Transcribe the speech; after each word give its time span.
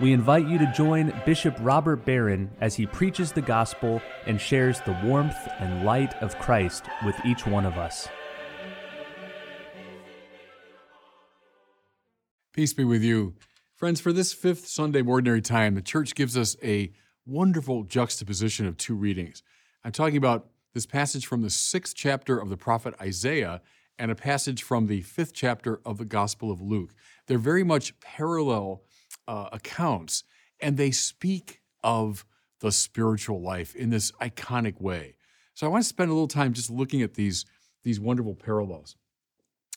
we 0.00 0.12
invite 0.12 0.46
you 0.46 0.58
to 0.58 0.72
join 0.72 1.12
Bishop 1.24 1.56
Robert 1.60 2.04
Barron 2.04 2.50
as 2.60 2.74
he 2.74 2.86
preaches 2.86 3.32
the 3.32 3.40
gospel 3.40 4.02
and 4.26 4.40
shares 4.40 4.80
the 4.80 4.98
warmth 5.02 5.36
and 5.58 5.84
light 5.86 6.14
of 6.22 6.38
Christ 6.38 6.84
with 7.04 7.16
each 7.24 7.46
one 7.46 7.64
of 7.64 7.78
us. 7.78 8.08
Peace 12.52 12.74
be 12.74 12.84
with 12.84 13.02
you. 13.02 13.34
Friends, 13.74 14.00
for 14.00 14.12
this 14.12 14.32
fifth 14.32 14.66
Sunday 14.66 15.00
of 15.00 15.08
Ordinary 15.08 15.42
Time, 15.42 15.74
the 15.74 15.82
church 15.82 16.14
gives 16.14 16.36
us 16.36 16.56
a 16.62 16.92
wonderful 17.26 17.82
juxtaposition 17.82 18.66
of 18.66 18.76
two 18.76 18.94
readings. 18.94 19.42
I'm 19.84 19.92
talking 19.92 20.16
about 20.16 20.46
this 20.74 20.86
passage 20.86 21.26
from 21.26 21.42
the 21.42 21.50
sixth 21.50 21.94
chapter 21.96 22.38
of 22.38 22.50
the 22.50 22.56
prophet 22.56 22.94
Isaiah 23.00 23.62
and 23.98 24.10
a 24.10 24.14
passage 24.14 24.62
from 24.62 24.86
the 24.86 25.00
fifth 25.02 25.32
chapter 25.32 25.80
of 25.86 25.96
the 25.96 26.04
Gospel 26.04 26.50
of 26.50 26.60
Luke. 26.60 26.94
They're 27.26 27.38
very 27.38 27.64
much 27.64 27.98
parallel 28.00 28.82
uh, 29.28 29.48
accounts, 29.52 30.24
and 30.60 30.76
they 30.76 30.90
speak 30.90 31.60
of 31.82 32.24
the 32.60 32.72
spiritual 32.72 33.40
life 33.40 33.74
in 33.74 33.90
this 33.90 34.10
iconic 34.12 34.80
way. 34.80 35.16
So 35.54 35.66
I 35.66 35.70
want 35.70 35.84
to 35.84 35.88
spend 35.88 36.10
a 36.10 36.14
little 36.14 36.28
time 36.28 36.52
just 36.52 36.70
looking 36.70 37.02
at 37.02 37.14
these, 37.14 37.44
these 37.82 38.00
wonderful 38.00 38.34
parallels. 38.34 38.96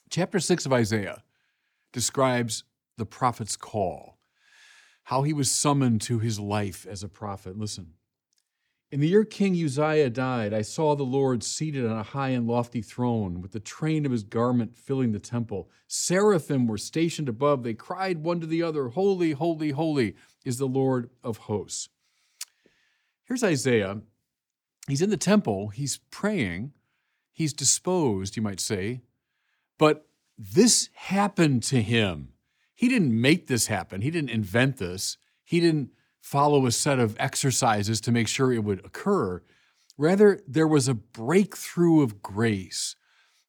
Chapter 0.09 0.39
6 0.39 0.66
of 0.66 0.73
Isaiah 0.73 1.23
describes 1.94 2.64
the 2.97 3.06
prophet's 3.06 3.56
call, 3.56 4.17
how 5.03 5.23
he 5.23 5.33
was 5.33 5.52
summoned 5.52 6.02
to 6.02 6.19
his 6.19 6.39
life 6.39 6.86
as 6.89 7.03
a 7.03 7.09
prophet. 7.09 7.58
Listen. 7.58 7.94
In 8.91 9.01
the 9.01 9.07
year 9.07 9.23
King 9.23 9.53
Uzziah 9.53 10.09
died, 10.09 10.51
I 10.51 10.63
saw 10.63 10.95
the 10.95 11.03
Lord 11.03 11.43
seated 11.43 11.85
on 11.85 11.97
a 11.97 12.03
high 12.03 12.29
and 12.29 12.47
lofty 12.47 12.81
throne, 12.81 13.39
with 13.39 13.51
the 13.51 13.59
train 13.59 14.03
of 14.03 14.11
his 14.11 14.23
garment 14.23 14.75
filling 14.75 15.11
the 15.11 15.19
temple. 15.19 15.69
Seraphim 15.87 16.65
were 16.65 16.77
stationed 16.77 17.29
above. 17.29 17.61
They 17.61 17.75
cried 17.75 18.23
one 18.23 18.39
to 18.41 18.47
the 18.47 18.63
other, 18.63 18.89
Holy, 18.89 19.31
holy, 19.31 19.69
holy 19.71 20.15
is 20.43 20.57
the 20.57 20.65
Lord 20.65 21.11
of 21.23 21.37
hosts. 21.37 21.89
Here's 23.25 23.43
Isaiah. 23.43 24.01
He's 24.87 25.03
in 25.03 25.11
the 25.11 25.17
temple, 25.17 25.67
he's 25.67 25.99
praying, 26.09 26.73
he's 27.31 27.53
disposed, 27.53 28.35
you 28.35 28.41
might 28.41 28.59
say, 28.59 29.01
but 29.77 30.07
this 30.35 30.89
happened 30.93 31.61
to 31.63 31.79
him. 31.83 32.29
He 32.73 32.89
didn't 32.89 33.19
make 33.19 33.45
this 33.45 33.67
happen, 33.67 34.01
he 34.01 34.09
didn't 34.09 34.31
invent 34.31 34.77
this, 34.77 35.17
he 35.43 35.59
didn't 35.59 35.91
follow 36.22 36.66
a 36.66 36.72
set 36.72 37.00
of 37.00 37.16
exercises 37.20 38.02
to 38.02 38.12
make 38.12 38.28
sure 38.28 38.53
it 38.53 38.64
would 38.64 38.86
occur. 38.86 39.42
Rather, 39.98 40.39
there 40.48 40.67
was 40.67 40.88
a 40.88 40.94
breakthrough 40.94 42.02
of 42.02 42.22
grace. 42.22 42.95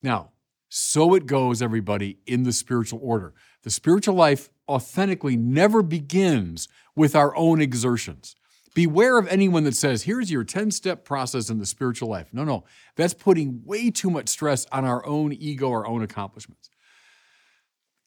Now, 0.02 0.30
so 0.68 1.14
it 1.14 1.26
goes, 1.26 1.60
everybody, 1.60 2.18
in 2.26 2.44
the 2.44 2.52
spiritual 2.52 3.00
order. 3.02 3.34
The 3.62 3.70
spiritual 3.70 4.14
life 4.14 4.50
authentically 4.68 5.36
never 5.36 5.82
begins 5.82 6.68
with 6.94 7.16
our 7.16 7.36
own 7.36 7.60
exertions. 7.60 8.36
Beware 8.72 9.18
of 9.18 9.26
anyone 9.26 9.64
that 9.64 9.74
says, 9.74 10.04
here's 10.04 10.30
your 10.30 10.44
10 10.44 10.70
step 10.70 11.04
process 11.04 11.50
in 11.50 11.58
the 11.58 11.66
spiritual 11.66 12.08
life. 12.08 12.28
No, 12.32 12.44
no, 12.44 12.64
that's 12.94 13.14
putting 13.14 13.62
way 13.64 13.90
too 13.90 14.10
much 14.10 14.28
stress 14.28 14.64
on 14.70 14.84
our 14.84 15.04
own 15.04 15.32
ego, 15.32 15.70
our 15.70 15.86
own 15.86 16.02
accomplishments. 16.02 16.70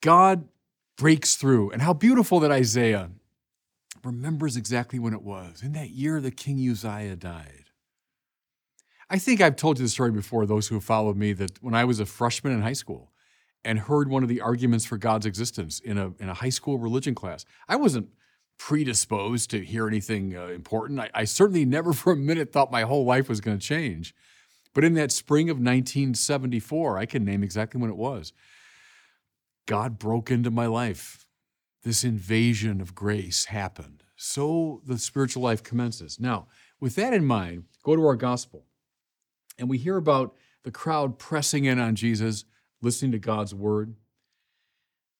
God 0.02 0.48
breaks 0.98 1.36
through. 1.36 1.72
And 1.72 1.82
how 1.82 1.94
beautiful 1.94 2.40
that 2.42 2.52
Isaiah 2.52 3.10
remembers 4.04 4.58
exactly 4.58 5.00
when 5.00 5.14
it 5.14 5.22
was. 5.22 5.62
In 5.62 5.74
that 5.74 5.92
year 5.92 6.20
that 6.22 6.38
King 6.38 6.58
Uzziah 6.70 7.16
died. 7.16 7.66
I 9.10 9.20
think 9.20 9.42
I've 9.42 9.56
told 9.56 9.78
you 9.78 9.86
the 9.86 9.90
story 9.90 10.12
before, 10.12 10.46
those 10.46 10.68
who 10.68 10.76
have 10.76 10.84
followed 10.84 11.18
me, 11.18 11.34
that 11.34 11.62
when 11.62 11.76
I 11.76 11.86
was 11.86 12.00
a 12.00 12.06
freshman 12.06 12.54
in 12.54 12.62
high 12.62 12.74
school 12.74 13.12
and 13.64 13.80
heard 13.80 14.10
one 14.10 14.24
of 14.24 14.30
the 14.30 14.42
arguments 14.42 14.86
for 14.86 14.98
God's 14.98 15.26
existence 15.26 15.80
in 15.80 15.98
a, 15.98 16.14
in 16.20 16.30
a 16.30 16.34
high 16.34 16.50
school 16.50 16.78
religion 16.78 17.14
class, 17.14 17.46
I 17.68 17.76
wasn't 17.76 18.10
predisposed 18.58 19.50
to 19.52 19.64
hear 19.64 19.88
anything 19.88 20.36
uh, 20.36 20.48
important. 20.48 21.00
I, 21.00 21.10
I 21.14 21.24
certainly 21.26 21.66
never 21.66 21.94
for 21.94 22.14
a 22.14 22.16
minute 22.16 22.52
thought 22.52 22.72
my 22.72 22.84
whole 22.84 23.06
life 23.06 23.30
was 23.30 23.42
going 23.42 23.58
to 23.58 23.66
change. 23.66 24.16
But 24.74 24.84
in 24.84 24.96
that 24.96 25.12
spring 25.12 25.50
of 25.50 25.58
1974, 25.58 26.98
I 26.98 27.06
can 27.06 27.24
name 27.24 27.44
exactly 27.44 27.80
when 27.80 27.92
it 27.92 27.98
was, 27.98 28.34
God 29.66 30.00
broke 30.00 30.32
into 30.32 30.50
my 30.50 30.66
life 30.66 31.23
this 31.84 32.04
invasion 32.04 32.82
of 32.82 32.96
grace 32.96 33.46
happened. 33.46 34.04
So 34.16 34.82
the 34.86 34.98
spiritual 34.98 35.44
life 35.44 35.64
commences. 35.64 36.20
Now, 36.20 36.48
with 36.80 36.96
that 36.96 37.14
in 37.14 37.26
mind, 37.26 37.66
go 37.84 37.96
to 37.96 38.06
our 38.06 38.16
gospel. 38.16 38.66
And 39.58 39.70
we 39.70 39.78
hear 39.78 39.98
about 39.98 40.36
the 40.64 40.72
crowd 40.72 41.20
pressing 41.20 41.66
in 41.66 41.80
on 41.80 41.96
Jesus, 41.96 42.46
listening 42.82 43.12
to 43.12 43.20
God's 43.20 43.54
word 43.54 43.96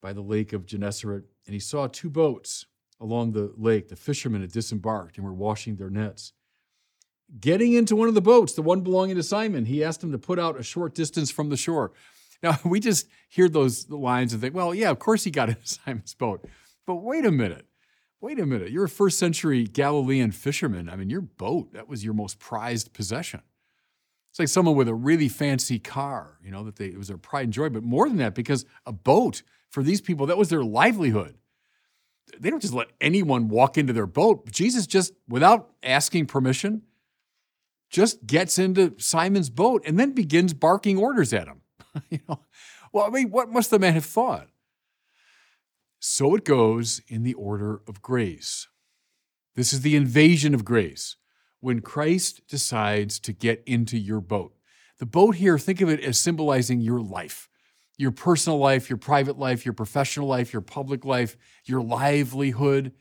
by 0.02 0.14
the 0.14 0.22
lake 0.22 0.54
of 0.54 0.66
Gennesaret. 0.66 1.26
And 1.46 1.54
he 1.54 1.60
saw 1.60 1.88
two 1.88 2.10
boats 2.10 2.66
along 3.00 3.34
the 3.34 3.54
lake. 3.58 3.90
The 3.90 3.96
fishermen 3.96 4.42
had 4.42 4.52
disembarked 4.52 5.18
and 5.18 5.26
were 5.26 5.34
washing 5.34 5.76
their 5.76 5.90
nets. 5.90 6.34
Getting 7.40 7.74
into 7.74 7.96
one 7.96 8.08
of 8.08 8.14
the 8.14 8.22
boats, 8.22 8.54
the 8.54 8.62
one 8.62 8.82
belonging 8.82 9.16
to 9.16 9.24
Simon, 9.24 9.66
he 9.66 9.84
asked 9.84 10.04
him 10.04 10.12
to 10.12 10.18
put 10.18 10.40
out 10.40 10.60
a 10.60 10.64
short 10.64 10.94
distance 10.94 11.32
from 11.32 11.50
the 11.50 11.58
shore. 11.58 11.92
Now, 12.44 12.60
we 12.66 12.80
just 12.80 13.08
hear 13.30 13.50
those 13.50 13.90
lines 13.90 14.34
and 14.34 14.42
think, 14.42 14.54
well, 14.54 14.76
yeah, 14.76 14.92
of 14.92 15.00
course 15.00 15.24
he 15.24 15.32
got 15.32 15.50
into 15.50 15.66
Simon's 15.66 16.14
boat. 16.14 16.46
But 16.86 16.96
wait 16.96 17.26
a 17.26 17.32
minute. 17.32 17.66
Wait 18.22 18.40
a 18.40 18.46
minute. 18.46 18.72
You're 18.72 18.86
a 18.86 18.90
first 18.90 19.18
century 19.18 19.64
Galilean 19.64 20.32
fisherman. 20.32 20.90
I 20.90 20.96
mean, 20.96 21.10
your 21.10 21.22
boat, 21.22 21.74
that 21.74 21.90
was 21.90 22.06
your 22.06 22.14
most 22.14 22.40
prized 22.40 22.94
possession. 22.94 23.42
It's 24.32 24.40
like 24.40 24.48
someone 24.48 24.76
with 24.76 24.88
a 24.88 24.94
really 24.94 25.30
fancy 25.30 25.78
car, 25.78 26.38
you 26.44 26.50
know, 26.50 26.64
that 26.64 26.78
they, 26.78 26.88
it 26.88 26.98
was 26.98 27.10
their 27.10 27.18
pride 27.18 27.44
and 27.44 27.54
joy. 27.54 27.70
But 27.70 27.84
more 27.84 28.08
than 28.08 28.18
that, 28.18 28.34
because 28.34 28.66
a 28.86 28.92
boat, 28.92 29.44
for 29.70 29.84
these 29.84 30.02
people, 30.02 30.26
that 30.26 30.38
was 30.38 30.50
their 30.50 30.64
livelihood. 30.64 31.38
They 32.40 32.50
don't 32.50 32.62
just 32.62 32.74
let 32.74 32.88
anyone 33.02 33.50
walk 33.50 33.78
into 33.78 33.94
their 33.94 34.08
boat. 34.08 34.50
Jesus 34.50 34.88
just, 34.88 35.14
without 35.28 35.70
asking 35.84 36.28
permission, 36.28 36.84
just 37.90 38.26
gets 38.26 38.58
into 38.58 38.96
Simon's 38.98 39.50
boat 39.50 39.84
and 39.86 40.00
then 40.00 40.14
begins 40.14 40.54
barking 40.54 40.98
orders 40.98 41.34
at 41.34 41.48
him. 41.48 41.63
you 42.10 42.20
know, 42.28 42.40
well, 42.92 43.06
I 43.06 43.10
mean, 43.10 43.30
what 43.30 43.50
must 43.50 43.72
the 43.72 43.80
man 43.80 43.94
have 43.94 44.06
thought? 44.06 44.48
So 46.00 46.36
it 46.36 46.44
goes 46.44 47.02
in 47.08 47.24
the 47.24 47.34
order 47.34 47.82
of 47.88 48.02
grace. 48.02 48.68
This 49.56 49.72
is 49.72 49.82
the 49.82 49.96
invasion 49.96 50.54
of 50.54 50.66
grace 50.66 51.16
when 51.60 51.80
Christ 51.80 52.42
decides 52.48 53.20
to 53.20 53.32
get 53.32 53.64
into 53.66 53.98
your 53.98 54.20
boat. 54.20 54.54
The 55.00 55.06
boat 55.06 55.36
here, 55.36 55.58
think 55.58 55.80
of 55.80 55.90
it 55.90 56.02
as 56.02 56.20
symbolizing 56.20 56.82
your 56.82 57.00
life, 57.00 57.48
your 57.98 58.12
personal 58.12 58.60
life, 58.60 58.90
your 58.90 58.98
private 58.98 59.40
life, 59.40 59.66
your 59.66 59.74
professional 59.74 60.28
life, 60.28 60.52
your 60.52 60.62
public 60.62 61.06
life, 61.06 61.38
your 61.66 61.82
livelihood. 61.82 62.92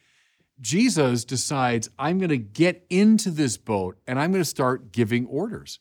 Jesus 0.60 1.24
decides, 1.24 1.88
I'm 1.98 2.18
going 2.18 2.28
to 2.30 2.38
get 2.38 2.86
into 2.88 3.30
this 3.30 3.56
boat 3.56 3.98
and 4.06 4.18
I'm 4.18 4.30
going 4.30 4.44
to 4.44 4.48
start 4.48 4.92
giving 4.92 5.26
orders. 5.26 5.80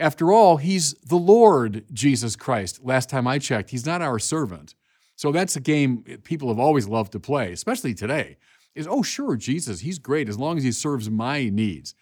After 0.00 0.32
all, 0.32 0.56
he's 0.56 0.94
the 0.94 1.16
Lord 1.16 1.84
Jesus 1.92 2.34
Christ. 2.34 2.82
Last 2.82 3.10
time 3.10 3.26
I 3.26 3.38
checked, 3.38 3.68
he's 3.68 3.84
not 3.84 4.00
our 4.00 4.18
servant. 4.18 4.74
So 5.14 5.30
that's 5.30 5.54
a 5.56 5.60
game 5.60 6.02
people 6.24 6.48
have 6.48 6.58
always 6.58 6.88
loved 6.88 7.12
to 7.12 7.20
play, 7.20 7.52
especially 7.52 7.92
today. 7.92 8.38
Is 8.74 8.86
oh, 8.88 9.02
sure, 9.02 9.36
Jesus, 9.36 9.80
he's 9.80 9.98
great 9.98 10.28
as 10.30 10.38
long 10.38 10.56
as 10.56 10.64
he 10.64 10.72
serves 10.72 11.10
my 11.10 11.50
needs, 11.50 11.94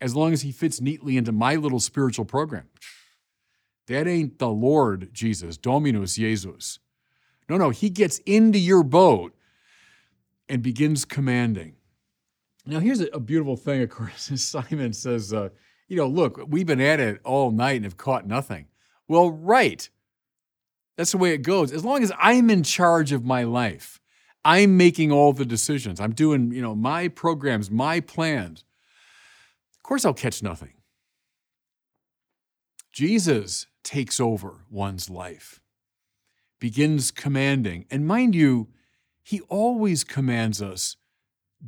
as 0.00 0.14
long 0.14 0.32
as 0.32 0.42
he 0.42 0.52
fits 0.52 0.80
neatly 0.80 1.16
into 1.16 1.32
my 1.32 1.56
little 1.56 1.80
spiritual 1.80 2.24
program. 2.24 2.68
That 3.88 4.06
ain't 4.06 4.38
the 4.38 4.50
Lord 4.50 5.12
Jesus, 5.12 5.56
Dominus 5.56 6.14
Jesus. 6.14 6.78
No, 7.48 7.56
no, 7.56 7.70
he 7.70 7.90
gets 7.90 8.18
into 8.18 8.60
your 8.60 8.84
boat 8.84 9.34
and 10.48 10.62
begins 10.62 11.04
commanding. 11.04 11.74
Now, 12.64 12.78
here's 12.78 13.00
a, 13.00 13.18
beautiful 13.18 13.56
thing, 13.56 13.82
of 13.82 13.90
course. 13.90 14.30
Simon 14.36 14.92
says, 14.92 15.32
uh, 15.32 15.48
you 15.90 15.96
know, 15.96 16.06
look, 16.06 16.40
we've 16.48 16.68
been 16.68 16.80
at 16.80 17.00
it 17.00 17.20
all 17.24 17.50
night 17.50 17.76
and 17.76 17.84
have 17.84 17.96
caught 17.96 18.24
nothing. 18.24 18.68
Well, 19.08 19.32
right. 19.32 19.90
That's 20.96 21.10
the 21.10 21.18
way 21.18 21.34
it 21.34 21.42
goes. 21.42 21.72
As 21.72 21.84
long 21.84 22.04
as 22.04 22.12
I'm 22.16 22.48
in 22.48 22.62
charge 22.62 23.10
of 23.10 23.24
my 23.24 23.42
life, 23.42 24.00
I'm 24.44 24.76
making 24.76 25.10
all 25.10 25.32
the 25.32 25.44
decisions. 25.44 26.00
I'm 26.00 26.12
doing, 26.12 26.52
you 26.52 26.62
know, 26.62 26.76
my 26.76 27.08
programs, 27.08 27.72
my 27.72 27.98
plans. 27.98 28.64
Of 29.74 29.82
course, 29.82 30.04
I'll 30.04 30.14
catch 30.14 30.44
nothing. 30.44 30.74
Jesus 32.92 33.66
takes 33.82 34.20
over 34.20 34.64
one's 34.70 35.10
life, 35.10 35.60
begins 36.60 37.10
commanding. 37.10 37.84
And 37.90 38.06
mind 38.06 38.36
you, 38.36 38.68
he 39.24 39.40
always 39.48 40.04
commands 40.04 40.62
us, 40.62 40.96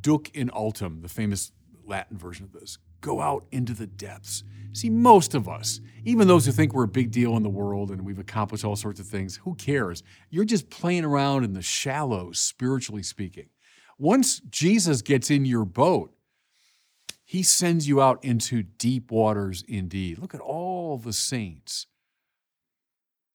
duc 0.00 0.32
in 0.32 0.48
altum, 0.50 1.00
the 1.02 1.08
famous 1.08 1.50
Latin 1.84 2.16
version 2.16 2.44
of 2.44 2.52
this. 2.52 2.78
Go 3.02 3.20
out 3.20 3.44
into 3.52 3.74
the 3.74 3.86
depths. 3.86 4.44
See, 4.72 4.88
most 4.88 5.34
of 5.34 5.48
us, 5.48 5.80
even 6.04 6.26
those 6.26 6.46
who 6.46 6.52
think 6.52 6.72
we're 6.72 6.84
a 6.84 6.88
big 6.88 7.10
deal 7.10 7.36
in 7.36 7.42
the 7.42 7.50
world 7.50 7.90
and 7.90 8.06
we've 8.06 8.18
accomplished 8.18 8.64
all 8.64 8.76
sorts 8.76 8.98
of 8.98 9.06
things, 9.06 9.36
who 9.44 9.54
cares? 9.54 10.02
You're 10.30 10.46
just 10.46 10.70
playing 10.70 11.04
around 11.04 11.44
in 11.44 11.52
the 11.52 11.60
shallows, 11.60 12.38
spiritually 12.38 13.02
speaking. 13.02 13.50
Once 13.98 14.40
Jesus 14.40 15.02
gets 15.02 15.30
in 15.30 15.44
your 15.44 15.66
boat, 15.66 16.14
he 17.24 17.42
sends 17.42 17.86
you 17.86 18.00
out 18.00 18.24
into 18.24 18.62
deep 18.62 19.10
waters 19.10 19.62
indeed. 19.68 20.18
Look 20.18 20.34
at 20.34 20.40
all 20.40 20.96
the 20.96 21.12
saints. 21.12 21.86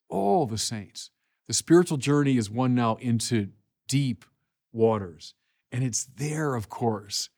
All 0.09 0.45
the 0.45 0.57
saints. 0.57 1.11
The 1.47 1.53
spiritual 1.53 1.97
journey 1.97 2.37
is 2.37 2.49
one 2.49 2.73
now 2.73 2.95
into 2.95 3.49
deep 3.87 4.25
waters. 4.71 5.35
And 5.71 5.83
it's 5.83 6.05
there, 6.05 6.55
of 6.55 6.69
course, 6.69 7.29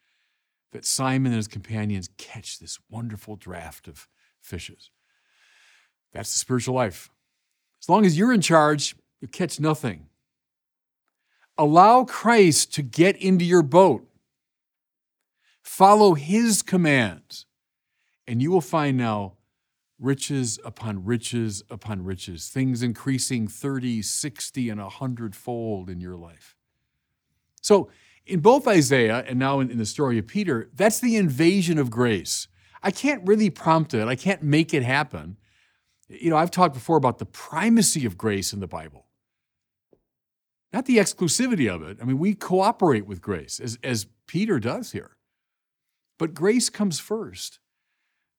that 0.71 0.85
Simon 0.85 1.31
and 1.31 1.37
his 1.37 1.47
companions 1.47 2.09
catch 2.17 2.59
this 2.59 2.79
wonderful 2.89 3.35
draft 3.35 3.87
of 3.87 4.07
fishes. 4.39 4.91
That's 6.13 6.31
the 6.31 6.39
spiritual 6.39 6.75
life. 6.75 7.09
As 7.81 7.89
long 7.89 8.05
as 8.05 8.17
you're 8.17 8.33
in 8.33 8.41
charge, 8.41 8.95
you 9.21 9.27
catch 9.27 9.59
nothing. 9.59 10.07
Allow 11.57 12.05
Christ 12.05 12.73
to 12.75 12.81
get 12.81 13.17
into 13.17 13.45
your 13.45 13.63
boat. 13.63 14.07
Follow 15.61 16.13
his 16.13 16.61
commands, 16.61 17.45
and 18.27 18.41
you 18.41 18.51
will 18.51 18.61
find 18.61 18.97
now 18.97 19.33
riches 19.99 20.57
upon 20.63 21.03
riches 21.03 21.61
upon 21.69 22.03
riches, 22.03 22.47
things 22.47 22.81
increasing 22.81 23.47
30, 23.47 24.01
60, 24.01 24.69
and 24.69 24.81
100 24.81 25.35
fold 25.35 25.89
in 25.89 25.99
your 25.99 26.15
life. 26.15 26.55
So, 27.61 27.89
in 28.29 28.39
both 28.39 28.67
Isaiah 28.67 29.23
and 29.27 29.39
now 29.39 29.59
in, 29.59 29.71
in, 29.71 29.77
the 29.77 29.85
story 29.85 30.17
of 30.17 30.27
Peter, 30.27 30.69
that's 30.75 30.99
the 30.99 31.17
invasion 31.17 31.77
of 31.77 31.89
grace. 31.89 32.47
I 32.81 32.91
can't 32.91 33.25
really 33.27 33.49
prompt 33.49 33.93
it, 33.93 34.07
I 34.07 34.15
can't 34.15 34.43
make 34.43 34.73
it 34.73 34.83
happen. 34.83 35.37
You 36.07 36.29
know, 36.29 36.37
I've 36.37 36.51
talked 36.51 36.73
before 36.73 36.97
about 36.97 37.19
the 37.19 37.25
primacy 37.25 38.05
of 38.05 38.17
grace 38.17 38.53
in 38.53 38.59
the 38.59 38.67
Bible, 38.67 39.05
not 40.71 40.85
the 40.85 40.97
exclusivity 40.97 41.73
of 41.73 41.83
it. 41.83 41.97
I 42.01 42.05
mean, 42.05 42.17
we 42.17 42.33
cooperate 42.33 43.05
with 43.05 43.21
grace, 43.21 43.59
as, 43.59 43.77
as 43.83 44.07
Peter 44.27 44.59
does 44.59 44.91
here. 44.91 45.17
But 46.17 46.33
grace 46.33 46.69
comes 46.69 46.99
first. 46.99 47.59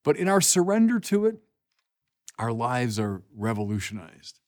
But 0.03 0.17
in 0.17 0.27
our 0.27 0.41
surrender 0.41 0.99
to 1.01 1.25
it, 1.25 1.37
our 2.39 2.51
lives 2.51 2.99
are 2.99 3.21
revolutionized. 3.35 4.39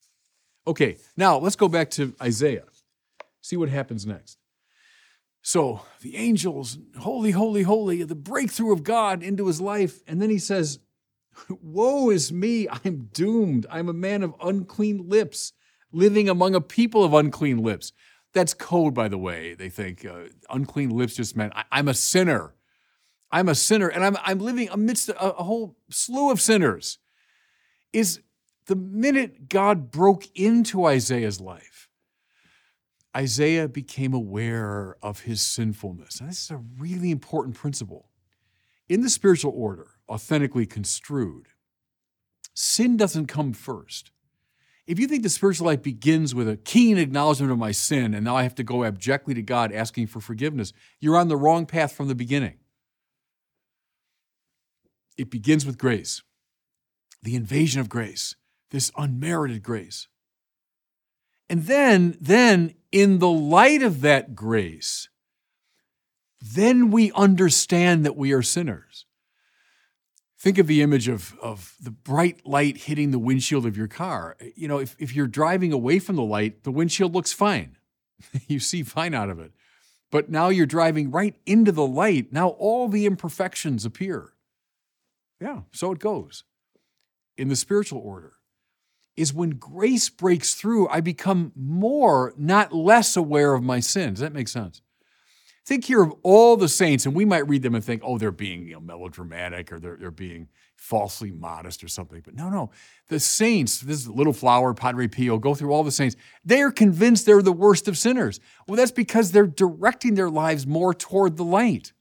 Okay, 0.65 0.97
now 1.15 1.37
let's 1.37 1.55
go 1.55 1.67
back 1.67 1.89
to 1.91 2.13
Isaiah. 2.21 2.65
See 3.41 3.57
what 3.57 3.69
happens 3.69 4.05
next. 4.05 4.37
So 5.45 5.81
the 6.01 6.15
angels, 6.15 6.79
holy, 6.99 7.31
holy, 7.31 7.63
holy, 7.63 8.01
the 8.03 8.15
breakthrough 8.15 8.71
of 8.71 8.83
God 8.83 9.21
into 9.21 9.45
his 9.47 9.59
life. 9.59 10.01
And 10.07 10.21
then 10.21 10.29
he 10.29 10.39
says, 10.39 10.79
Woe 11.61 12.09
is 12.09 12.31
me, 12.31 12.67
I'm 12.69 13.09
doomed. 13.13 13.65
I'm 13.69 13.89
a 13.89 13.93
man 13.93 14.23
of 14.23 14.33
unclean 14.41 15.09
lips, 15.09 15.51
living 15.91 16.29
among 16.29 16.55
a 16.55 16.61
people 16.61 17.03
of 17.03 17.13
unclean 17.13 17.57
lips. 17.57 17.91
That's 18.33 18.53
code, 18.53 18.93
by 18.93 19.09
the 19.09 19.17
way. 19.17 19.53
They 19.53 19.69
think 19.69 20.05
uh, 20.05 20.29
unclean 20.49 20.91
lips 20.91 21.15
just 21.17 21.35
meant 21.35 21.53
I- 21.55 21.79
am 21.79 21.89
a 21.89 21.93
sinner. 21.93 22.55
I'm 23.29 23.49
a 23.49 23.55
sinner, 23.55 23.89
and 23.89 24.05
I'm, 24.05 24.15
I'm 24.23 24.39
living 24.39 24.69
amidst 24.71 25.09
a, 25.09 25.19
a 25.19 25.43
whole 25.43 25.75
slew 25.89 26.31
of 26.31 26.39
sinners. 26.39 26.99
Is 27.91 28.21
the 28.67 28.75
minute 28.75 29.49
God 29.49 29.91
broke 29.91 30.25
into 30.35 30.85
Isaiah's 30.85 31.41
life, 31.41 31.72
Isaiah 33.15 33.68
became 33.68 34.13
aware 34.13 34.98
of 35.01 35.21
his 35.21 35.42
sinfulness. 35.42 36.19
And 36.19 36.30
this 36.30 36.44
is 36.44 36.51
a 36.51 36.62
really 36.77 37.12
important 37.12 37.56
principle. 37.56 38.10
In 38.89 39.01
the 39.01 39.10
spiritual 39.10 39.54
order, 39.56 39.92
authentically 40.10 40.65
construed, 40.65 41.48
sin 42.54 42.98
doesn't 42.98 43.27
come 43.27 43.54
first. 43.54 44.12
If 44.86 45.00
you 45.00 45.07
think 45.07 45.24
the 45.24 45.30
spiritual 45.30 45.68
life 45.68 45.81
begins 45.81 46.36
with 46.36 46.50
a 46.50 46.57
keen 46.57 46.98
acknowledgement 46.98 47.51
of 47.51 47.57
my 47.57 47.71
sin 47.71 48.13
and 48.13 48.25
now 48.25 48.36
I 48.36 48.44
have 48.44 48.56
to 48.56 48.63
go 48.63 48.83
abjectly 48.83 49.33
to 49.36 49.42
God 49.42 49.71
asking 49.71 50.07
for 50.07 50.19
forgiveness, 50.19 50.74
you're 51.00 51.15
on 51.15 51.30
the 51.30 51.38
wrong 51.38 51.65
path 51.65 51.94
from 51.94 52.10
the 52.10 52.15
beginning. 52.15 52.56
It 55.18 55.30
begins 55.30 55.65
with 55.65 55.77
grace, 55.77 56.21
the 57.21 57.36
invasion 57.36 57.80
of 57.80 57.88
grace, 57.88 58.36
this 58.71 58.92
unmerited 58.98 59.63
grace. 59.63 60.07
And 61.53 61.65
then, 61.65 62.17
then 62.19 62.73
in 62.91 63.19
the 63.19 63.29
light 63.29 63.83
of 63.83 64.01
that 64.01 64.33
grace, 64.33 65.07
then 66.41 66.89
we 66.89 67.11
understand 67.11 68.03
that 68.07 68.17
we 68.17 68.33
are 68.33 68.41
sinners. 68.41 69.05
Think 70.39 70.57
of 70.57 70.65
the 70.65 70.81
image 70.81 71.07
of, 71.07 71.35
of 71.44 71.75
the 71.79 71.91
bright 71.91 72.44
light 72.44 72.77
hitting 72.77 73.11
the 73.11 73.19
windshield 73.19 73.67
of 73.67 73.77
your 73.77 73.88
car. 73.88 74.35
You 74.55 74.67
know, 74.67 74.79
if, 74.79 74.95
if 74.97 75.15
you're 75.15 75.27
driving 75.27 75.71
away 75.71 76.00
from 76.00 76.15
the 76.15 76.23
light, 76.23 76.63
the 76.63 76.71
windshield 76.71 77.13
looks 77.13 77.33
fine. 77.33 77.77
you 78.47 78.59
see 78.59 78.81
fine 78.81 79.13
out 79.13 79.29
of 79.29 79.38
it. 79.38 79.51
But 80.09 80.31
now 80.31 80.50
you're 80.50 80.65
driving 80.65 81.11
right 81.11 81.35
into 81.45 81.71
the 81.71 81.85
light. 81.85 82.33
Now 82.33 82.47
all 82.47 82.88
the 82.88 83.05
imperfections 83.05 83.85
appear. 83.85 84.33
Yeah, 85.39 85.61
so 85.71 85.91
it 85.91 86.00
goes 86.00 86.45
in 87.38 87.50
the 87.50 87.55
spiritual 87.55 88.00
order 88.00 88.38
is 89.15 89.33
when 89.33 89.51
grace 89.51 90.10
breaks 90.10 90.56
through, 90.56 90.88
I 90.89 91.01
become 91.01 91.51
more, 91.56 92.33
not 92.38 92.74
less 92.74 93.15
aware 93.15 93.54
of 93.54 93.63
my 93.63 93.80
sins. 93.80 94.19
That 94.19 94.33
make 94.33 94.48
sense? 94.48 94.81
Think 95.65 95.86
here 95.86 96.01
of 96.01 96.13
all 96.24 96.57
the 96.57 96.68
saints, 96.68 97.06
and 97.06 97.15
we 97.15 97.24
might 97.24 97.48
read 97.48 97.62
them 97.62 97.74
and 97.74 97.83
think, 97.83 98.01
oh, 98.04 98.18
they're 98.18 98.31
being 98.31 98.68
you 98.68 98.74
know, 98.74 98.80
melodramatic 98.81 99.71
or 99.71 99.80
they're, 99.80 99.95
they're 99.95 100.12
being 100.12 100.50
falsely 100.75 101.31
modest 101.31 101.83
or 101.83 101.88
something. 101.88 102.21
But 102.24 102.36
no, 102.36 102.50
no. 102.50 102.71
The 103.07 103.19
saints, 103.19 103.80
this 103.80 104.00
is 104.00 104.10
Little 104.10 104.33
Flower, 104.33 104.74
Padre 104.74 105.07
Pio, 105.07 105.38
go 105.38 105.56
through 105.56 105.71
all 105.71 105.83
the 105.83 105.92
saints. 105.92 106.18
They 106.44 106.62
are 106.62 106.71
convinced 106.71 107.25
they're 107.25 107.42
the 107.42 107.54
worst 107.54 107.88
of 107.88 107.98
sinners. 107.98 108.42
Well, 108.68 108.75
that's 108.75 108.92
because 108.92 109.31
they're 109.31 109.48
directing 109.48 110.15
their 110.15 110.30
lives 110.30 110.68
more 110.68 110.94
toward 110.94 111.38
the 111.38 111.45
light. 111.45 111.94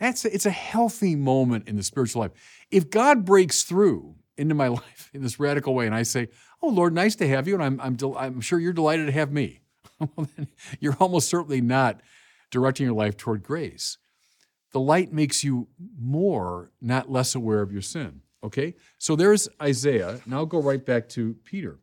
That's 0.00 0.24
a, 0.24 0.32
it's 0.32 0.46
a 0.46 0.50
healthy 0.50 1.16
moment 1.16 1.68
in 1.68 1.76
the 1.76 1.82
spiritual 1.82 2.22
life. 2.22 2.32
If 2.70 2.88
God 2.88 3.26
breaks 3.26 3.62
through 3.62 4.14
into 4.38 4.54
my 4.54 4.68
life 4.82 5.10
in 5.12 5.22
this 5.22 5.38
radical 5.38 5.74
way, 5.74 5.86
and 5.86 5.94
I 5.94 6.02
say, 6.02 6.28
"Oh 6.62 6.68
Lord, 6.68 6.94
nice 6.94 7.16
to 7.16 7.28
have 7.28 7.46
you," 7.46 7.54
and 7.54 7.62
I'm 7.62 7.80
I'm, 7.80 7.96
del- 7.96 8.16
I'm 8.16 8.40
sure 8.40 8.58
you're 8.58 8.72
delighted 8.72 9.06
to 9.06 9.12
have 9.12 9.32
me. 9.32 9.60
you're 10.80 10.96
almost 11.00 11.28
certainly 11.28 11.60
not 11.60 12.00
directing 12.50 12.86
your 12.86 12.94
life 12.94 13.16
toward 13.16 13.42
grace. 13.42 13.98
The 14.72 14.80
light 14.80 15.12
makes 15.12 15.42
you 15.42 15.68
more, 15.98 16.70
not 16.80 17.10
less 17.10 17.34
aware 17.34 17.62
of 17.62 17.72
your 17.72 17.82
sin. 17.82 18.20
Okay, 18.44 18.74
so 18.98 19.16
there's 19.16 19.48
Isaiah. 19.60 20.20
Now 20.24 20.44
go 20.44 20.62
right 20.62 20.84
back 20.84 21.08
to 21.10 21.34
Peter. 21.44 21.80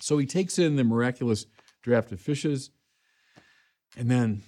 So 0.00 0.18
he 0.18 0.26
takes 0.26 0.58
in 0.58 0.76
the 0.76 0.84
miraculous 0.84 1.46
draft 1.82 2.10
of 2.10 2.20
fishes, 2.20 2.70
and 3.96 4.10
then 4.10 4.42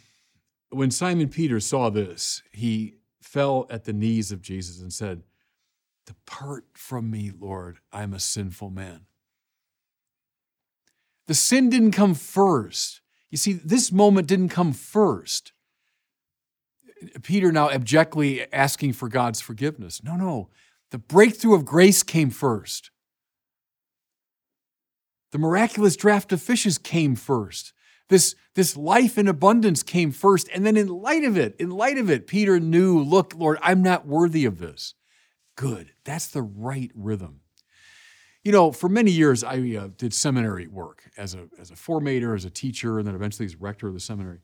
when 0.71 0.91
Simon 0.91 1.29
Peter 1.29 1.61
saw 1.61 1.91
this, 1.91 2.43
he 2.52 2.95
fell 3.21 3.67
at 3.71 3.85
the 3.85 3.93
knees 3.93 4.33
of 4.33 4.43
Jesus 4.43 4.81
and 4.81 4.93
said, 4.93 5.23
Depart 6.06 6.64
from 6.75 7.11
me, 7.11 7.30
Lord, 7.38 7.78
I'm 7.92 8.12
a 8.12 8.21
sinful 8.21 8.71
man. 8.71 9.06
The 11.26 11.35
sin 11.35 11.71
didn't 11.71 11.92
come 11.92 12.14
first. 12.14 13.00
You 13.30 13.38
see, 13.38 13.52
this 13.52 13.92
moment 13.92 14.26
didn't 14.26 14.50
come 14.50 14.73
first. 14.73 15.52
Peter 17.23 17.50
now 17.50 17.71
abjectly 17.71 18.52
asking 18.52 18.92
for 18.92 19.09
God's 19.09 19.40
forgiveness. 19.40 20.02
No, 20.02 20.16
no. 20.16 20.50
The 20.90 20.99
breakthrough 20.99 21.54
of 21.54 21.64
grace 21.64 22.02
came 22.02 22.30
first. 22.30 22.90
The 25.30 25.38
miraculous 25.38 25.97
draft 25.97 26.32
of 26.32 26.42
fishes 26.42 26.76
came 26.76 27.16
first. 27.16 27.73
This, 28.09 28.35
this 28.54 28.76
life 28.76 29.16
in 29.16 29.26
abundance 29.26 29.82
came 29.82 30.12
first. 30.12 30.49
And 30.52 30.66
then, 30.66 30.76
in 30.76 30.88
light 30.88 31.25
of 31.25 31.38
it, 31.38 31.56
in 31.59 31.71
light 31.71 31.97
of 31.97 32.11
it, 32.11 32.26
Peter 32.26 32.61
knew, 32.61 32.99
look, 32.99 33.35
Lord, 33.35 33.59
I'm 33.62 33.82
not 33.82 34.06
worthy 34.06 34.44
of 34.44 34.59
this. 34.59 34.94
Good. 35.56 35.92
That's 36.04 36.28
the 36.28 36.42
right 36.42 36.90
rhythm. 36.94 37.40
You 38.44 38.50
know, 38.50 38.73
for 38.73 38.88
many 38.88 39.11
years, 39.11 39.44
I 39.44 39.59
uh, 39.76 39.88
did 39.97 40.12
seminary 40.12 40.66
work 40.66 41.11
as 41.16 41.35
a, 41.35 41.49
as 41.61 41.71
a 41.71 41.75
formator, 41.75 42.35
as 42.35 42.44
a 42.44 42.50
teacher, 42.50 42.99
and 42.99 43.06
then 43.06 43.14
eventually 43.14 43.47
as 43.47 43.54
rector 43.56 43.87
of 43.87 43.94
the 43.94 44.00
seminary. 44.00 44.40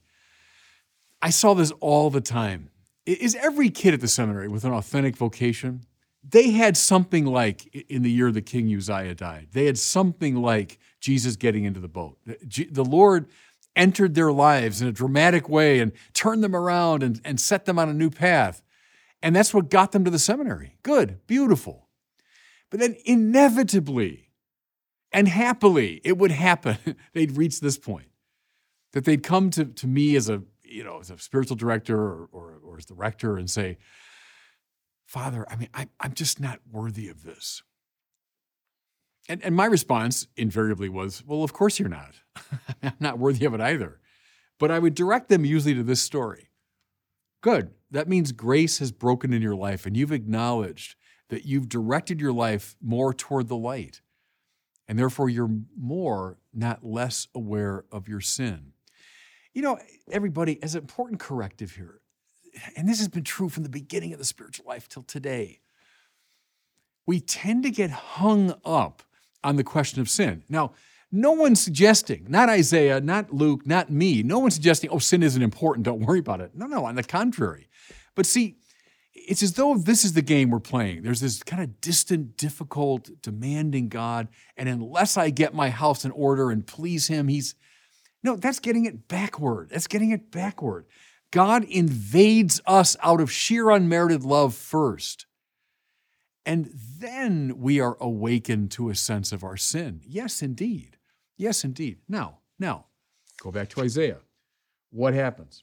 I 1.20 1.30
saw 1.30 1.54
this 1.54 1.72
all 1.80 2.10
the 2.10 2.20
time. 2.20 2.70
Is 3.06 3.34
every 3.34 3.70
kid 3.70 3.94
at 3.94 4.00
the 4.00 4.08
seminary 4.08 4.48
with 4.48 4.64
an 4.64 4.72
authentic 4.72 5.16
vocation? 5.16 5.84
They 6.22 6.50
had 6.50 6.76
something 6.76 7.24
like 7.24 7.66
in 7.88 8.02
the 8.02 8.10
year 8.10 8.30
the 8.30 8.42
King 8.42 8.72
Uzziah 8.74 9.14
died. 9.14 9.48
They 9.52 9.64
had 9.64 9.78
something 9.78 10.36
like 10.36 10.78
Jesus 11.00 11.36
getting 11.36 11.64
into 11.64 11.80
the 11.80 11.88
boat. 11.88 12.18
The 12.24 12.84
Lord 12.84 13.26
entered 13.74 14.14
their 14.14 14.32
lives 14.32 14.82
in 14.82 14.88
a 14.88 14.92
dramatic 14.92 15.48
way 15.48 15.80
and 15.80 15.92
turned 16.12 16.44
them 16.44 16.54
around 16.54 17.02
and, 17.02 17.20
and 17.24 17.40
set 17.40 17.64
them 17.64 17.78
on 17.78 17.88
a 17.88 17.94
new 17.94 18.10
path. 18.10 18.62
And 19.22 19.34
that's 19.34 19.52
what 19.52 19.70
got 19.70 19.92
them 19.92 20.04
to 20.04 20.10
the 20.10 20.18
seminary. 20.18 20.76
Good, 20.82 21.26
beautiful. 21.26 21.88
But 22.70 22.80
then 22.80 22.96
inevitably 23.04 24.30
and 25.12 25.26
happily, 25.26 26.00
it 26.04 26.18
would 26.18 26.30
happen. 26.30 26.78
they'd 27.14 27.37
reach 27.37 27.60
this 27.60 27.78
point 27.78 28.08
that 28.92 29.04
they'd 29.04 29.22
come 29.22 29.50
to, 29.50 29.64
to 29.64 29.87
me 29.87 30.16
as 30.16 30.28
a 30.28 30.42
you 30.68 30.84
know, 30.84 31.00
as 31.00 31.10
a 31.10 31.18
spiritual 31.18 31.56
director 31.56 31.96
or, 31.96 32.28
or, 32.30 32.58
or 32.62 32.76
as 32.76 32.87
the 32.87 32.94
rector 32.94 33.37
and 33.37 33.50
say, 33.50 33.78
Father, 35.06 35.46
I 35.50 35.56
mean, 35.56 35.68
I, 35.72 35.88
I'm 36.00 36.12
just 36.12 36.40
not 36.40 36.60
worthy 36.70 37.08
of 37.08 37.22
this. 37.22 37.62
And, 39.28 39.42
and 39.42 39.56
my 39.56 39.64
response 39.64 40.26
invariably 40.37 40.88
was, 40.88 41.22
Well, 41.26 41.42
of 41.42 41.52
course 41.52 41.78
you're 41.78 41.88
not. 41.88 42.14
I'm 42.82 42.92
not 43.00 43.18
worthy 43.18 43.46
of 43.46 43.54
it 43.54 43.60
either. 43.60 44.00
But 44.58 44.70
I 44.70 44.78
would 44.78 44.94
direct 44.94 45.28
them 45.28 45.44
usually 45.44 45.75
to 45.75 45.82
this 45.82 46.02
story. 46.02 46.50
Good. 47.42 47.70
That 47.90 48.09
means 48.09 48.33
grace 48.33 48.78
has 48.78 48.92
broken 48.92 49.33
in 49.33 49.42
your 49.42 49.57
life 49.57 49.87
and 49.87 49.97
you've 49.97 50.12
acknowledged 50.12 50.97
that 51.28 51.45
you've 51.45 51.68
directed 51.68 52.21
your 52.21 52.33
life 52.33 52.76
more 52.83 53.12
toward 53.12 53.49
the 53.49 53.57
light. 53.57 54.00
And 54.87 54.99
therefore, 54.99 55.28
you're 55.28 55.50
more, 55.76 56.38
not 56.54 56.85
less 56.85 57.28
aware 57.35 57.85
of 57.92 58.09
your 58.09 58.21
sin. 58.21 58.73
You 59.52 59.62
know, 59.62 59.78
everybody, 60.11 60.62
as 60.62 60.75
an 60.75 60.80
important 60.80 61.21
corrective 61.21 61.73
here, 61.73 62.00
and 62.75 62.88
this 62.88 62.99
has 62.99 63.09
been 63.09 63.25
true 63.25 63.49
from 63.49 63.64
the 63.64 63.68
beginning 63.68 64.12
of 64.12 64.18
the 64.18 64.25
spiritual 64.25 64.66
life 64.66 64.88
till 64.88 65.02
today, 65.02 65.61
we 67.07 67.21
tend 67.21 67.62
to 67.64 67.71
get 67.71 67.90
hung 67.90 68.54
up 68.64 69.02
on 69.45 69.57
the 69.57 69.64
question 69.64 70.00
of 70.00 70.09
sin. 70.09 70.42
Now, 70.49 70.73
no 71.10 71.32
one's 71.32 71.60
suggesting, 71.60 72.26
not 72.28 72.48
Isaiah, 72.48 73.00
not 73.00 73.32
Luke, 73.32 73.66
not 73.66 73.90
me, 73.90 74.22
no 74.22 74.38
one's 74.38 74.54
suggesting, 74.54 74.90
oh, 74.90 74.98
sin 74.98 75.22
isn't 75.22 75.42
important, 75.42 75.84
don't 75.84 76.00
worry 76.00 76.18
about 76.18 76.40
it. 76.40 76.52
No, 76.54 76.66
no, 76.66 76.84
on 76.84 76.96
the 76.96 77.02
contrary. 77.02 77.68
But 78.14 78.26
see, 78.26 78.56
it's 79.14 79.42
as 79.42 79.54
though 79.54 79.76
this 79.76 80.04
is 80.04 80.12
the 80.12 80.22
game 80.22 80.50
we're 80.50 80.60
playing. 80.60 81.02
There's 81.02 81.20
this 81.20 81.42
kind 81.42 81.62
of 81.62 81.80
distant, 81.80 82.36
difficult, 82.36 83.10
demanding 83.22 83.88
God, 83.88 84.28
and 84.56 84.68
unless 84.68 85.16
I 85.16 85.30
get 85.30 85.54
my 85.54 85.70
house 85.70 86.04
in 86.04 86.10
order 86.10 86.50
and 86.50 86.66
please 86.66 87.08
Him, 87.08 87.28
He's. 87.28 87.54
No, 88.22 88.36
that's 88.36 88.58
getting 88.58 88.84
it 88.84 89.06
backward. 89.06 89.70
That's 89.70 89.86
getting 89.86 90.10
it 90.10 90.30
backward. 90.30 90.86
God 91.30 91.64
invades 91.64 92.60
us 92.66 92.96
out 93.02 93.20
of 93.20 93.30
sheer 93.30 93.70
unmerited 93.70 94.24
love 94.24 94.54
first. 94.54 95.26
And 96.44 96.70
then 96.74 97.58
we 97.58 97.78
are 97.78 97.96
awakened 98.00 98.70
to 98.72 98.88
a 98.88 98.94
sense 98.94 99.32
of 99.32 99.44
our 99.44 99.56
sin. 99.56 100.00
Yes, 100.04 100.42
indeed. 100.42 100.98
Yes, 101.38 101.64
indeed. 101.64 101.99
Now, 102.09 102.40
now, 102.59 102.87
go 103.40 103.50
back 103.52 103.68
to 103.71 103.80
Isaiah. 103.80 104.18
What 104.90 105.14
happens? 105.14 105.62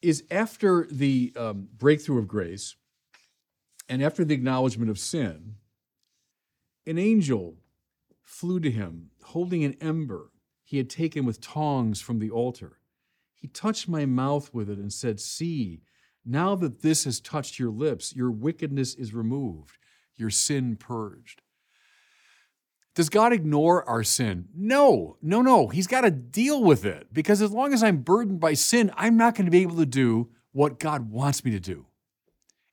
Is 0.00 0.22
after 0.30 0.86
the 0.90 1.32
um, 1.36 1.68
breakthrough 1.76 2.18
of 2.18 2.28
grace 2.28 2.76
and 3.88 4.02
after 4.02 4.24
the 4.24 4.34
acknowledgement 4.34 4.90
of 4.90 4.98
sin, 4.98 5.56
an 6.86 6.98
angel 6.98 7.56
flew 8.22 8.60
to 8.60 8.70
him, 8.70 9.10
holding 9.24 9.64
an 9.64 9.76
ember 9.80 10.30
he 10.62 10.76
had 10.76 10.88
taken 10.88 11.24
with 11.24 11.40
tongs 11.40 12.00
from 12.00 12.20
the 12.20 12.30
altar. 12.30 12.78
He 13.34 13.48
touched 13.48 13.88
my 13.88 14.06
mouth 14.06 14.54
with 14.54 14.70
it 14.70 14.78
and 14.78 14.92
said, 14.92 15.20
See, 15.20 15.82
now 16.24 16.54
that 16.54 16.80
this 16.80 17.04
has 17.04 17.20
touched 17.20 17.58
your 17.58 17.70
lips, 17.70 18.14
your 18.14 18.30
wickedness 18.30 18.94
is 18.94 19.12
removed, 19.12 19.76
your 20.16 20.30
sin 20.30 20.76
purged. 20.76 21.42
Does 22.94 23.08
God 23.08 23.32
ignore 23.32 23.88
our 23.88 24.04
sin? 24.04 24.48
No, 24.54 25.16
no, 25.20 25.42
no. 25.42 25.66
He's 25.66 25.88
got 25.88 26.02
to 26.02 26.10
deal 26.10 26.62
with 26.62 26.84
it 26.84 27.08
because 27.12 27.42
as 27.42 27.50
long 27.50 27.72
as 27.72 27.82
I'm 27.82 27.98
burdened 27.98 28.38
by 28.38 28.54
sin, 28.54 28.92
I'm 28.96 29.16
not 29.16 29.34
going 29.34 29.46
to 29.46 29.50
be 29.50 29.62
able 29.62 29.76
to 29.76 29.86
do 29.86 30.28
what 30.52 30.78
God 30.78 31.10
wants 31.10 31.44
me 31.44 31.50
to 31.50 31.60
do. 31.60 31.86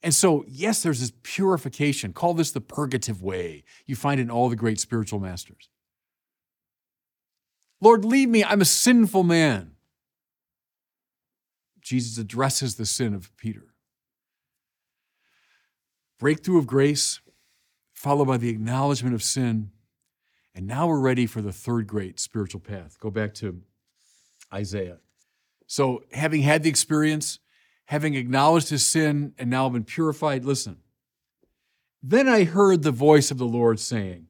And 0.03 0.13
so, 0.13 0.45
yes, 0.47 0.83
there's 0.83 0.99
this 0.99 1.13
purification. 1.23 2.13
Call 2.13 2.35
this 2.35 2.51
the 2.51 2.61
purgative 2.61 3.21
way. 3.21 3.63
You 3.85 3.95
find 3.95 4.19
it 4.19 4.23
in 4.23 4.31
all 4.31 4.49
the 4.49 4.55
great 4.55 4.79
spiritual 4.79 5.19
masters. 5.19 5.69
Lord, 7.79 8.05
leave 8.05 8.29
me. 8.29 8.43
I'm 8.43 8.61
a 8.61 8.65
sinful 8.65 9.23
man. 9.23 9.71
Jesus 11.81 12.19
addresses 12.19 12.75
the 12.75 12.85
sin 12.85 13.15
of 13.15 13.35
Peter. 13.37 13.73
Breakthrough 16.19 16.59
of 16.59 16.67
grace, 16.67 17.19
followed 17.91 18.25
by 18.25 18.37
the 18.37 18.49
acknowledgement 18.49 19.15
of 19.15 19.23
sin 19.23 19.71
and 20.53 20.67
now 20.67 20.88
we're 20.88 21.00
ready 21.00 21.25
for 21.25 21.41
the 21.41 21.53
third 21.53 21.88
great 21.88 22.20
spiritual 22.20 22.60
path. 22.60 23.00
Go 23.00 23.10
back 23.10 23.34
to 23.36 23.62
Isaiah. 24.53 24.98
So, 25.65 26.03
having 26.12 26.41
had 26.41 26.63
the 26.63 26.70
experience, 26.70 27.39
having 27.86 28.15
acknowledged 28.15 28.70
his 28.70 28.86
sin, 28.86 29.34
and 29.38 29.50
now 29.50 29.70
been 29.70 29.86
purified, 29.86 30.43
listen. 30.43 30.77
Then 32.03 32.27
I 32.27 32.43
heard 32.43 32.84
the 32.84 32.91
voice 32.91 33.31
of 33.31 33.38
the 33.38 33.46
Lord 33.46 33.79
saying, 33.79 34.27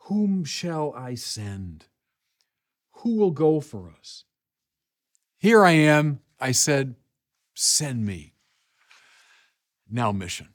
Whom 0.00 0.44
shall 0.44 0.92
I 0.94 1.14
send? 1.14 1.86
Who 2.96 3.16
will 3.16 3.30
go 3.30 3.60
for 3.60 3.94
us? 3.98 4.24
Here 5.38 5.64
I 5.64 5.72
am, 5.72 6.20
I 6.40 6.52
said, 6.52 6.96
Send 7.54 8.04
me. 8.04 8.34
Now, 9.88 10.12
mission. 10.12 10.48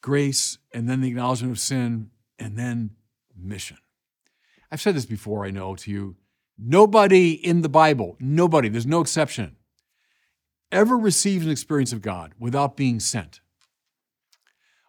Grace, 0.00 0.58
and 0.72 0.88
then 0.88 1.00
the 1.00 1.08
acknowledgement 1.08 1.52
of 1.52 1.58
sin, 1.58 2.10
and 2.38 2.56
then 2.58 2.90
mission. 3.36 3.78
I've 4.70 4.80
said 4.80 4.94
this 4.94 5.06
before, 5.06 5.44
I 5.44 5.50
know 5.50 5.74
to 5.76 5.90
you. 5.90 6.16
Nobody 6.56 7.32
in 7.32 7.62
the 7.62 7.68
Bible, 7.68 8.16
nobody, 8.20 8.68
there's 8.68 8.86
no 8.86 9.00
exception, 9.00 9.56
ever 10.70 10.96
receives 10.96 11.44
an 11.44 11.50
experience 11.50 11.92
of 11.92 12.02
God 12.02 12.32
without 12.38 12.76
being 12.76 13.00
sent. 13.00 13.40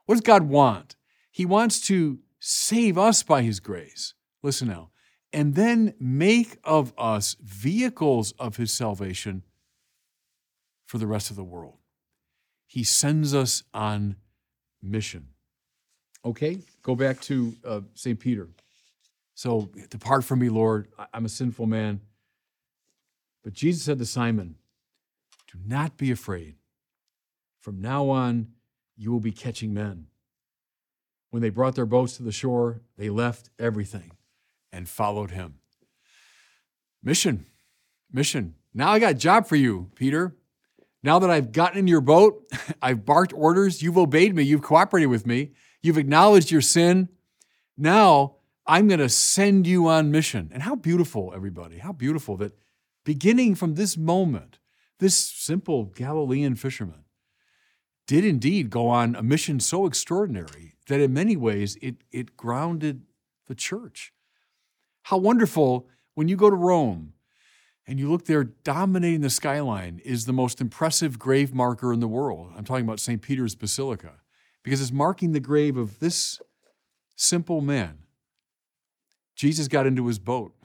What 0.06 0.16
does 0.16 0.22
God 0.22 0.44
want? 0.44 0.96
He 1.32 1.46
wants 1.46 1.82
to 1.88 2.20
save 2.40 2.98
us 2.98 3.24
by 3.24 3.42
His 3.42 3.60
grace. 3.60 4.14
Listen 4.44 4.68
now. 4.68 4.92
And 5.34 5.56
then 5.56 5.96
make 6.00 6.58
of 6.64 6.94
us 6.98 7.36
vehicles 7.42 8.32
of 8.34 8.58
His 8.58 8.72
salvation 8.72 9.44
for 10.86 10.98
the 10.98 11.08
rest 11.08 11.30
of 11.30 11.36
the 11.36 11.44
world. 11.44 11.78
He 12.68 12.84
sends 12.84 13.34
us 13.34 13.64
on 13.74 14.18
mission. 14.82 15.30
Okay, 16.24 16.60
go 16.82 16.96
back 16.96 17.22
to 17.22 17.54
uh, 17.66 17.82
St. 17.94 18.20
Peter. 18.20 18.50
So 19.36 19.70
depart 19.90 20.24
from 20.24 20.40
me, 20.40 20.50
Lord. 20.50 20.88
I'm 21.14 21.26
a 21.26 21.30
sinful 21.30 21.68
man. 21.68 22.02
But 23.44 23.54
Jesus 23.54 23.84
said 23.84 24.00
to 24.00 24.06
Simon, 24.06 24.56
Do 25.52 25.60
not 25.64 25.98
be 25.98 26.10
afraid. 26.10 26.56
From 27.60 27.82
now 27.82 28.10
on, 28.10 28.48
you 28.96 29.12
will 29.12 29.20
be 29.20 29.34
catching 29.34 29.74
men. 29.74 30.08
When 31.30 31.42
they 31.42 31.50
brought 31.50 31.76
their 31.76 31.86
boats 31.86 32.16
to 32.18 32.24
the 32.24 32.32
shore, 32.32 32.82
they 32.98 33.10
left 33.10 33.50
everything 33.60 34.14
and 34.72 34.88
followed 34.88 35.32
him. 35.32 35.56
Mission, 37.04 37.46
mission. 38.12 38.56
Now 38.74 38.92
I 38.92 39.00
got 39.00 39.12
a 39.12 39.16
job 39.16 39.48
for 39.48 39.58
you, 39.58 39.92
Peter. 39.96 40.36
Now 41.04 41.20
that 41.20 41.30
I've 41.30 41.52
gotten 41.52 41.78
in 41.78 41.88
your 41.88 42.02
boat, 42.02 42.50
I've 42.82 43.06
barked 43.06 43.34
orders, 43.34 43.84
you've 43.84 43.98
obeyed 43.98 44.34
me, 44.34 44.44
you've 44.44 44.62
cooperated 44.62 45.10
with 45.10 45.28
me, 45.28 45.52
you've 45.84 45.98
acknowledged 45.98 46.52
your 46.52 46.62
sin. 46.62 47.10
Now 47.78 48.35
I'm 48.68 48.88
going 48.88 49.00
to 49.00 49.10
send 49.10 49.68
you 49.68 49.88
on 49.88 50.12
mission. 50.12 50.50
And 50.54 50.64
how 50.64 50.76
beautiful, 50.76 51.32
everybody, 51.36 51.78
how 51.78 51.92
beautiful 51.92 52.38
that 52.38 52.58
beginning 53.04 53.56
from 53.56 53.76
this 53.76 53.96
moment, 53.96 54.60
this 55.00 55.18
simple 55.18 55.86
Galilean 55.86 56.56
fisherman 56.56 57.06
did 58.08 58.26
indeed 58.26 58.70
go 58.70 58.88
on 58.88 59.16
a 59.16 59.24
mission 59.24 59.60
so 59.60 59.86
extraordinary 59.86 60.76
that 60.88 61.00
in 61.00 61.14
many 61.14 61.36
ways 61.36 61.78
it, 61.82 61.96
it 62.12 62.38
grounded 62.38 63.04
the 63.48 63.56
church. 63.56 64.14
How 65.04 65.18
wonderful 65.18 65.88
when 66.14 66.28
you 66.28 66.36
go 66.36 66.50
to 66.50 66.56
Rome 66.56 67.14
and 67.88 68.00
you 68.00 68.10
look 68.10 68.26
there 68.26 68.44
dominating 68.44 69.22
the 69.22 69.30
skyline 69.30 70.02
is 70.04 70.26
the 70.26 70.34
most 70.34 70.62
impressive 70.62 71.20
grave 71.20 71.54
marker 71.54 71.94
in 71.94 72.00
the 72.00 72.08
world. 72.08 72.52
I'm 72.56 72.64
talking 72.64 72.86
about 72.86 73.00
St. 73.00 73.22
Peter's 73.22 73.56
Basilica 73.56 74.14
because 74.64 74.82
it's 74.82 74.92
marking 74.92 75.34
the 75.34 75.40
grave 75.40 75.78
of 75.78 76.00
this 76.00 76.42
simple 77.16 77.62
man 77.62 78.00
Jesus 79.36 79.68
got 79.68 79.86
into 79.86 80.08
his 80.08 80.20
boat, 80.20 80.56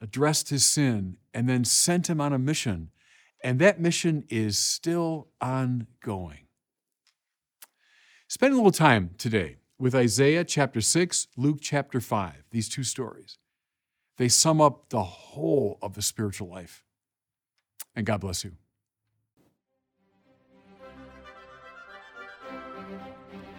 addressed 0.00 0.48
his 0.48 0.64
sin, 0.64 1.18
and 1.32 1.48
then 1.48 1.64
sent 1.64 2.08
him 2.08 2.20
on 2.20 2.32
a 2.32 2.38
mission. 2.38 2.90
And 3.42 3.58
that 3.58 3.80
mission 3.80 4.24
is 4.30 4.56
still 4.56 5.28
ongoing. 5.40 6.46
Spend 8.26 8.54
a 8.54 8.56
little 8.56 8.72
time 8.72 9.10
today 9.18 9.58
with 9.78 9.94
Isaiah 9.94 10.44
chapter 10.44 10.80
6, 10.80 11.28
Luke 11.36 11.58
chapter 11.60 12.00
5, 12.00 12.44
these 12.50 12.68
two 12.68 12.84
stories. 12.84 13.38
They 14.16 14.28
sum 14.28 14.60
up 14.60 14.88
the 14.88 15.02
whole 15.02 15.78
of 15.82 15.94
the 15.94 16.02
spiritual 16.02 16.48
life. 16.48 16.84
And 17.94 18.06
God 18.06 18.20
bless 18.20 18.44
you. 18.44 18.52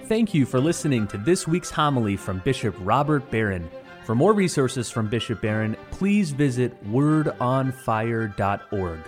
Thank 0.05 0.33
you 0.33 0.45
for 0.45 0.59
listening 0.59 1.07
to 1.07 1.17
this 1.17 1.47
week's 1.47 1.71
homily 1.71 2.15
from 2.15 2.39
Bishop 2.39 2.75
Robert 2.79 3.29
Barron. 3.31 3.69
For 4.05 4.13
more 4.13 4.33
resources 4.33 4.91
from 4.91 5.07
Bishop 5.07 5.41
Barron, 5.41 5.75
please 5.89 6.29
visit 6.29 6.71
wordonfire.org. 6.91 8.99